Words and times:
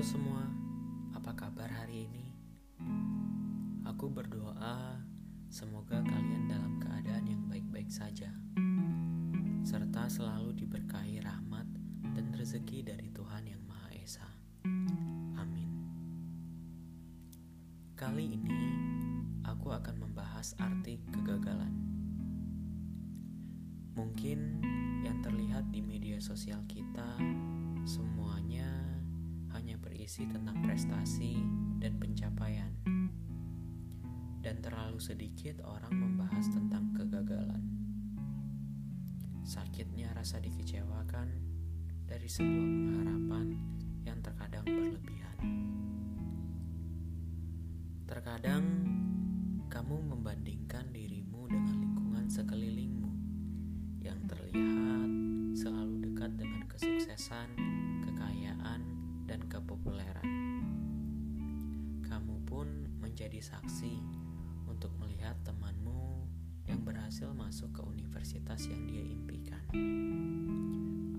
Semua, 0.00 0.48
apa 1.12 1.36
kabar 1.36 1.68
hari 1.68 2.08
ini? 2.08 2.32
Aku 3.84 4.08
berdoa 4.08 4.96
semoga 5.52 6.00
kalian 6.00 6.48
dalam 6.48 6.80
keadaan 6.80 7.28
yang 7.28 7.44
baik-baik 7.44 7.92
saja, 7.92 8.32
serta 9.60 10.08
selalu 10.08 10.56
diberkahi 10.56 11.20
rahmat 11.20 11.68
dan 12.16 12.32
rezeki 12.32 12.80
dari 12.80 13.12
Tuhan 13.12 13.44
Yang 13.44 13.62
Maha 13.68 13.88
Esa. 13.92 14.28
Amin. 15.36 15.68
Kali 17.92 18.40
ini 18.40 18.60
aku 19.44 19.68
akan 19.68 20.00
membahas 20.00 20.56
arti 20.64 20.96
kegagalan. 21.12 21.76
Mungkin 24.00 24.64
yang 25.04 25.20
terlihat 25.20 25.68
di 25.68 25.84
media 25.84 26.16
sosial 26.24 26.64
kita 26.64 27.20
semuanya 27.84 28.79
berisi 30.10 30.26
tentang 30.26 30.58
prestasi 30.66 31.38
dan 31.78 31.94
pencapaian, 32.02 32.74
dan 34.42 34.58
terlalu 34.58 34.98
sedikit 34.98 35.62
orang 35.62 35.94
membahas 35.94 36.50
tentang 36.50 36.90
kegagalan. 36.98 37.62
Sakitnya 39.46 40.10
rasa 40.10 40.42
dikecewakan 40.42 41.30
dari 42.10 42.26
sebuah 42.26 42.66
pengharapan 42.74 43.46
yang 44.02 44.18
terkadang 44.18 44.66
berlebihan. 44.66 45.38
Terkadang 48.10 48.66
kamu 49.70 49.94
membandingkan 50.10 50.90
dirimu 50.90 51.46
dengan 51.46 51.86
lingkungan 51.86 52.26
sekelilingmu 52.26 53.10
yang 54.02 54.18
terlihat 54.26 55.06
selalu 55.54 56.02
dekat 56.02 56.34
dengan 56.34 56.66
kesuksesan, 56.66 57.69
kepopuleran. 59.60 60.24
Kamu 62.00 62.36
pun 62.48 62.68
menjadi 62.96 63.44
saksi 63.44 64.00
untuk 64.64 64.88
melihat 64.96 65.36
temanmu 65.44 66.24
yang 66.64 66.80
berhasil 66.80 67.28
masuk 67.36 67.68
ke 67.76 67.82
universitas 67.84 68.64
yang 68.70 68.82
dia 68.88 69.04
impikan. 69.04 69.64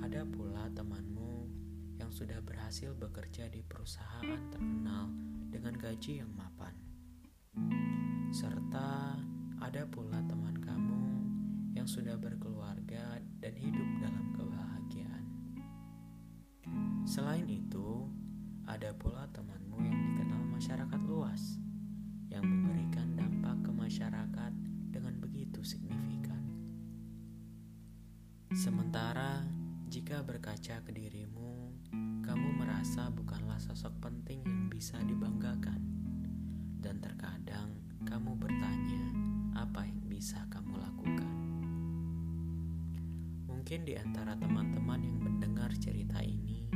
Ada 0.00 0.24
pula 0.24 0.72
temanmu 0.72 1.50
yang 2.00 2.08
sudah 2.08 2.40
berhasil 2.40 2.96
bekerja 2.96 3.52
di 3.52 3.60
perusahaan 3.60 4.40
terkenal 4.48 5.12
dengan 5.52 5.76
gaji 5.76 6.24
yang 6.24 6.32
mapan. 6.32 6.72
Serta 8.30 9.18
ada 9.60 9.82
pula 9.90 10.22
teman 10.24 10.54
kamu 10.62 11.04
yang 11.74 11.84
sudah 11.84 12.16
berkeluarga 12.16 13.18
dan 13.42 13.54
hidup 13.58 13.88
dalam 13.98 14.26
kebahagiaan. 14.38 15.24
Selain 17.02 17.49
ada 18.70 18.94
pula 18.94 19.26
temanmu 19.34 19.82
yang 19.82 19.98
dikenal 19.98 20.46
masyarakat 20.54 21.00
luas, 21.10 21.58
yang 22.30 22.46
memberikan 22.46 23.18
dampak 23.18 23.66
ke 23.66 23.70
masyarakat 23.74 24.52
dengan 24.94 25.18
begitu 25.18 25.58
signifikan. 25.66 26.38
Sementara, 28.54 29.42
jika 29.90 30.22
berkaca 30.22 30.86
ke 30.86 30.90
dirimu, 30.94 31.74
kamu 32.22 32.62
merasa 32.62 33.10
bukanlah 33.10 33.58
sosok 33.58 33.90
penting 33.98 34.46
yang 34.46 34.70
bisa 34.70 35.02
dibanggakan, 35.02 35.82
dan 36.78 37.02
terkadang 37.02 37.74
kamu 38.06 38.38
bertanya, 38.38 39.04
apa 39.58 39.82
yang 39.82 39.98
bisa 40.06 40.46
kamu 40.46 40.78
lakukan? 40.78 41.34
Mungkin 43.50 43.82
di 43.82 43.98
antara 43.98 44.38
teman-teman 44.38 45.02
yang 45.02 45.18
mendengar 45.18 45.74
cerita 45.74 46.22
ini, 46.22 46.69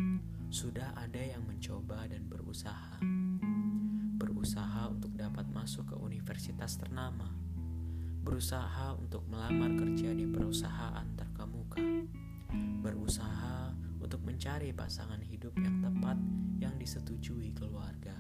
sudah 0.55 0.95
ada 0.95 1.19
yang 1.19 1.43
mencoba 1.51 2.07
dan 2.07 2.31
berusaha. 2.31 3.03
Berusaha 4.23 4.87
untuk 4.87 5.11
dapat 5.19 5.51
masuk 5.51 5.91
ke 5.91 5.97
universitas 5.99 6.79
ternama. 6.79 7.27
Berusaha 8.23 8.95
untuk 8.95 9.27
melamar 9.27 9.75
kerja 9.75 10.15
di 10.15 10.23
perusahaan 10.31 11.11
terkemuka. 11.19 11.83
Berusaha 12.87 13.75
untuk 13.99 14.23
mencari 14.23 14.71
pasangan 14.71 15.19
hidup 15.27 15.59
yang 15.59 15.83
tepat 15.83 16.23
yang 16.63 16.79
disetujui 16.79 17.51
keluarga. 17.59 18.15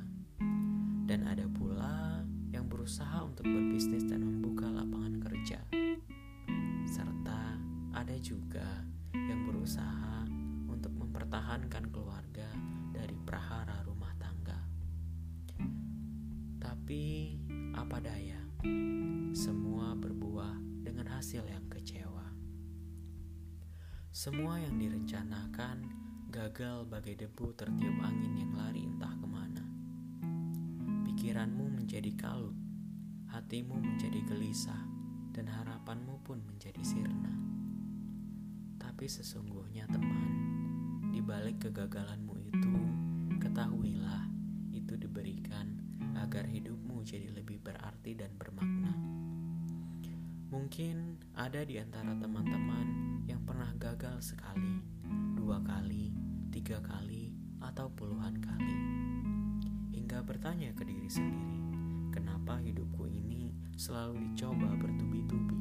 Dan 1.06 1.30
ada 1.30 1.46
pula 1.46 2.18
yang 2.50 2.66
berusaha 2.66 3.22
untuk 3.22 3.46
berbisnis 3.46 4.10
dan 4.10 4.26
membuka 4.26 4.66
lapangan 4.74 5.22
kerja. 5.22 5.62
Serta 6.82 7.62
ada 7.94 8.16
juga 8.18 8.82
yang 9.14 9.46
berusaha 9.46 10.33
untuk 11.14 11.30
mempertahankan 11.30 11.94
keluarga 11.94 12.50
dari 12.90 13.14
prahara 13.22 13.86
rumah 13.86 14.10
tangga. 14.18 14.58
Tapi 16.58 17.38
apa 17.70 18.02
daya, 18.02 18.42
semua 19.30 19.94
berbuah 19.94 20.58
dengan 20.82 21.14
hasil 21.14 21.46
yang 21.46 21.70
kecewa. 21.70 22.34
Semua 24.10 24.58
yang 24.58 24.74
direncanakan 24.74 25.86
gagal 26.34 26.82
bagai 26.90 27.14
debu 27.14 27.54
tertiup 27.54 27.94
angin 28.02 28.34
yang 28.34 28.50
lari 28.58 28.82
entah 28.82 29.14
ke 29.14 29.26
mana. 29.30 29.62
Pikiranmu 31.06 31.78
menjadi 31.78 32.10
kalut, 32.18 32.58
hatimu 33.30 33.78
menjadi 33.78 34.18
gelisah, 34.26 34.82
dan 35.30 35.46
harapanmu 35.46 36.26
pun 36.26 36.42
menjadi 36.42 36.82
sirna. 36.82 37.38
Tapi 38.82 39.06
sesungguhnya 39.06 39.86
teman, 39.86 40.33
kegagalanmu 41.64 42.36
itu, 42.44 42.76
ketahuilah 43.40 44.28
itu 44.76 45.00
diberikan 45.00 45.80
agar 46.12 46.44
hidupmu 46.44 47.00
jadi 47.00 47.32
lebih 47.32 47.56
berarti 47.64 48.12
dan 48.12 48.36
bermakna. 48.36 48.92
Mungkin 50.52 51.24
ada 51.32 51.64
di 51.64 51.80
antara 51.80 52.12
teman-teman 52.20 53.16
yang 53.24 53.40
pernah 53.48 53.72
gagal 53.80 54.36
sekali, 54.36 54.84
dua 55.40 55.56
kali, 55.64 56.12
tiga 56.52 56.84
kali, 56.84 57.32
atau 57.64 57.88
puluhan 57.96 58.44
kali. 58.44 58.76
Hingga 59.96 60.20
bertanya 60.20 60.68
ke 60.76 60.84
diri 60.84 61.08
sendiri, 61.08 61.64
kenapa 62.12 62.60
hidupku 62.60 63.08
ini 63.08 63.56
selalu 63.72 64.20
dicoba 64.20 64.68
bertubi-tubi? 64.76 65.60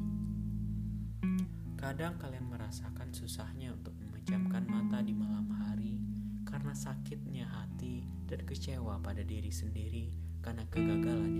Kadang 1.80 2.20
kalian 2.20 2.44
merasakan 2.52 3.08
susahnya 3.16 3.72
untuk 3.72 3.96
memejamkan 4.24 4.64
mata 4.72 5.04
di 5.04 5.12
malam 5.12 5.44
hari 5.52 6.00
karena 6.48 6.72
sakitnya 6.72 7.44
hati 7.44 8.08
dan 8.24 8.40
kecewa 8.48 8.96
pada 9.04 9.20
diri 9.20 9.52
sendiri 9.52 10.08
karena 10.40 10.64
kegagalan 10.72 11.33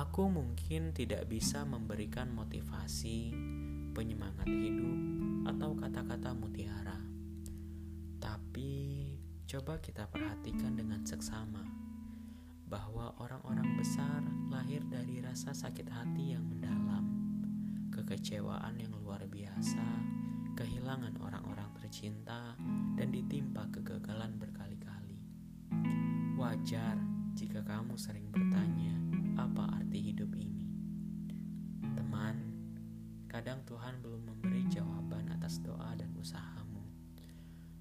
Aku 0.00 0.32
mungkin 0.32 0.96
tidak 0.96 1.28
bisa 1.28 1.60
memberikan 1.68 2.32
motivasi, 2.32 3.36
penyemangat 3.92 4.48
hidup, 4.48 4.96
atau 5.44 5.76
kata-kata 5.76 6.32
mutiara. 6.32 6.96
Tapi 8.16 8.72
coba 9.44 9.76
kita 9.76 10.08
perhatikan 10.08 10.72
dengan 10.72 11.04
seksama 11.04 11.60
bahwa 12.64 13.12
orang-orang 13.20 13.76
besar 13.76 14.24
lahir 14.48 14.80
dari 14.88 15.20
rasa 15.20 15.52
sakit 15.52 15.92
hati 15.92 16.32
yang 16.32 16.48
mendalam, 16.48 17.04
kekecewaan 17.92 18.80
yang 18.80 18.96
luar 19.04 19.20
biasa, 19.28 19.84
kehilangan 20.56 21.20
orang-orang 21.20 21.68
tercinta, 21.76 22.56
dan 22.96 23.12
ditimpa 23.12 23.68
kegagalan 23.68 24.32
berkali-kali. 24.40 25.20
Wajar 26.40 26.96
jika 27.36 27.60
kamu 27.60 28.00
sering 28.00 28.32
bertanya, 28.32 28.96
apa 29.36 29.79
arti 29.90 30.14
hidup 30.14 30.30
ini? 30.38 30.70
Teman, 31.98 32.38
kadang 33.26 33.58
Tuhan 33.66 33.98
belum 33.98 34.22
memberi 34.22 34.62
jawaban 34.70 35.34
atas 35.34 35.58
doa 35.66 35.98
dan 35.98 36.14
usahamu. 36.14 36.86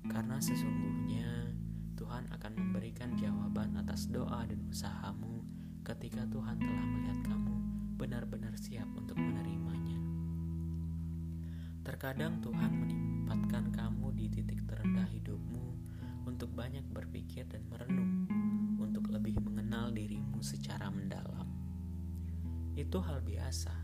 Karena 0.09 0.41
sesungguhnya 0.41 1.53
Tuhan 1.94 2.25
akan 2.33 2.53
memberikan 2.57 3.13
jawaban 3.13 3.77
atas 3.77 4.09
doa 4.09 4.41
dan 4.50 4.57
usahamu 4.73 5.45
ketika 5.85 6.25
Tuhan 6.33 6.57
telah 6.57 6.85
melihat 6.89 7.29
kamu 7.29 7.56
benar-benar 8.01 8.57
siap 8.57 8.89
untuk 8.97 9.21
menerimanya. 9.21 10.01
Terkadang 11.85 12.41
Tuhan 12.41 12.73
menempatkan 12.73 13.69
kamu 13.69 14.17
di 14.17 14.33
titik 14.33 14.65
terendah 14.65 15.05
hidupmu 15.13 15.77
untuk 16.25 16.50
banyak 16.57 16.89
berpikir 16.89 17.45
dan 17.53 17.69
merenung, 17.69 18.25
untuk 18.81 19.13
lebih 19.13 19.38
mengenal 19.45 19.94
dirimu 19.94 20.41
secara 20.41 20.89
mendalam. 20.89 21.58
Itu 22.79 23.03
hal 23.03 23.19
biasa, 23.19 23.75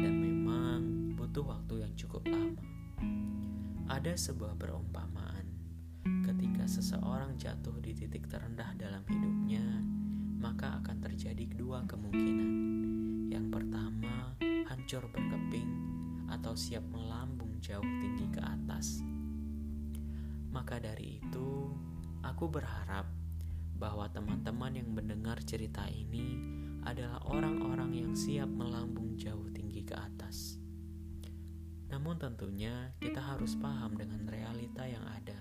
dan 0.00 0.16
memang 0.16 1.12
butuh 1.12 1.44
waktu 1.44 1.84
yang 1.84 1.92
cukup 1.92 2.24
lama. 2.24 2.64
Ada 3.84 4.16
sebuah 4.16 4.56
perumpamaan 4.56 5.44
ketika 6.24 6.64
seseorang 6.64 7.36
jatuh 7.36 7.76
di 7.84 7.92
titik 7.92 8.32
terendah 8.32 8.72
dalam 8.80 9.04
hidupnya, 9.04 9.84
maka 10.40 10.80
akan 10.80 11.04
terjadi 11.04 11.52
dua 11.52 11.84
kemungkinan. 11.84 12.50
Yang 13.28 13.46
pertama, 13.52 14.32
hancur 14.72 15.04
berkeping 15.12 15.70
atau 16.32 16.56
siap 16.56 16.88
melambung 16.88 17.60
jauh 17.60 17.84
tinggi 17.84 18.24
ke 18.32 18.40
atas. 18.40 19.04
Maka 20.48 20.80
dari 20.80 21.20
itu, 21.20 21.68
aku 22.24 22.48
berharap 22.48 23.04
bahwa 23.76 24.08
teman-teman 24.08 24.80
yang 24.80 24.88
mendengar 24.96 25.36
cerita 25.44 25.84
ini 25.92 26.59
adalah 26.90 27.22
orang-orang 27.30 27.94
yang 27.94 28.12
siap 28.18 28.50
melambung 28.50 29.14
jauh 29.14 29.46
tinggi 29.54 29.86
ke 29.86 29.94
atas. 29.94 30.58
Namun 31.86 32.18
tentunya 32.18 32.90
kita 32.98 33.22
harus 33.22 33.54
paham 33.54 33.94
dengan 33.94 34.26
realita 34.26 34.82
yang 34.90 35.06
ada. 35.06 35.38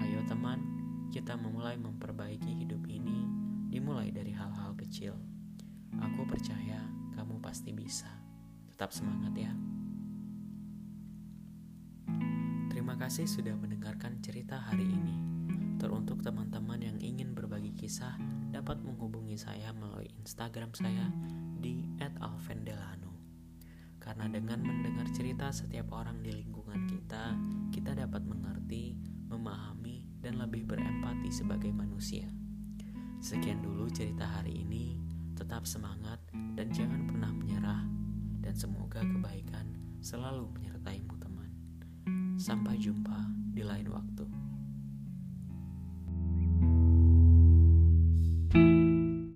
Ayo 0.00 0.24
teman, 0.24 0.64
kita 1.12 1.36
memulai 1.36 1.76
memperbaiki 1.76 2.64
hidup 2.64 2.80
ini 2.88 3.28
dimulai 3.68 4.08
dari 4.08 4.32
hal-hal 4.32 4.72
kecil. 4.80 5.12
Aku 6.00 6.24
percaya 6.24 6.88
kamu 7.12 7.36
pasti 7.44 7.76
bisa. 7.76 8.08
Tetap 8.72 8.96
semangat 8.96 9.36
ya. 9.36 9.52
Terima 12.72 12.96
kasih 12.96 13.28
sudah 13.28 13.52
mendengarkan 13.60 14.24
cerita 14.24 14.56
hari 14.56 14.88
ini. 14.88 15.39
Teruntuk 15.80 16.20
teman-teman 16.20 16.76
yang 16.76 17.00
ingin 17.00 17.32
berbagi 17.32 17.72
kisah 17.72 18.20
dapat 18.52 18.84
menghubungi 18.84 19.40
saya 19.40 19.72
melalui 19.72 20.12
Instagram 20.20 20.76
saya 20.76 21.08
di 21.56 21.88
@alvendelano. 22.20 23.16
Karena 23.96 24.28
dengan 24.28 24.60
mendengar 24.60 25.08
cerita 25.16 25.48
setiap 25.48 25.88
orang 25.96 26.20
di 26.20 26.36
lingkungan 26.36 26.84
kita, 26.84 27.32
kita 27.72 27.96
dapat 27.96 28.20
mengerti, 28.28 28.92
memahami, 29.32 30.04
dan 30.20 30.36
lebih 30.36 30.68
berempati 30.68 31.32
sebagai 31.32 31.72
manusia. 31.72 32.28
Sekian 33.24 33.64
dulu 33.64 33.88
cerita 33.88 34.28
hari 34.28 34.60
ini. 34.60 35.00
Tetap 35.32 35.64
semangat 35.64 36.20
dan 36.60 36.68
jangan 36.76 37.08
pernah 37.08 37.32
menyerah. 37.32 37.88
Dan 38.44 38.52
semoga 38.52 39.00
kebaikan 39.00 39.96
selalu 40.04 40.44
menyertaimu. 40.52 41.10
Sampai 42.40 42.80
jumpa 42.80 43.28
di 43.52 43.60
lain 43.60 43.92
waktu. 43.92 44.49